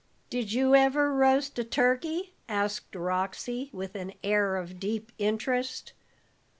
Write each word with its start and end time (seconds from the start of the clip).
"Did 0.31 0.51
you 0.51 0.73
ever 0.73 1.13
roast 1.13 1.59
a 1.59 1.63
turkey?" 1.63 2.33
asked 2.49 2.95
Roxy, 2.95 3.69
with 3.71 3.93
an 3.93 4.13
air 4.23 4.55
of 4.55 4.79
deep 4.79 5.11
interest. 5.19 5.93